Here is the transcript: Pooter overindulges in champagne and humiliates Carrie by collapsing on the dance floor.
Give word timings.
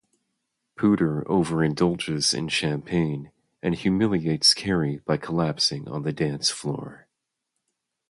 Pooter 0.79 1.23
overindulges 1.25 2.33
in 2.35 2.47
champagne 2.47 3.29
and 3.61 3.75
humiliates 3.75 4.55
Carrie 4.55 4.97
by 5.05 5.15
collapsing 5.15 5.87
on 5.87 6.01
the 6.01 6.11
dance 6.11 6.49
floor. 6.49 7.05